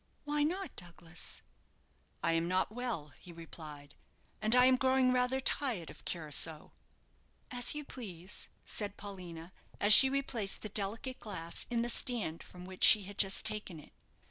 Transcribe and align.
"Why 0.23 0.41
not, 0.41 0.75
Douglas?" 0.75 1.43
"I 2.23 2.31
am 2.31 2.47
not 2.47 2.71
well," 2.71 3.09
he 3.19 3.31
replied, 3.31 3.93
"and 4.41 4.55
I 4.55 4.65
am 4.65 4.75
growing 4.75 5.13
rather 5.13 5.39
tired 5.39 5.91
of 5.91 6.05
curaçoa." 6.05 6.71
"As 7.51 7.75
you 7.75 7.85
please," 7.85 8.49
said 8.65 8.97
Paulina, 8.97 9.53
as 9.79 9.93
she 9.93 10.09
replaced 10.09 10.63
the 10.63 10.69
delicate 10.69 11.19
glass 11.19 11.67
in 11.69 11.83
the 11.83 11.87
stand 11.87 12.41
from 12.41 12.65
which 12.65 12.83
she 12.83 13.03
had 13.03 13.19
just 13.19 13.45
taken 13.45 13.79
it. 13.79 13.93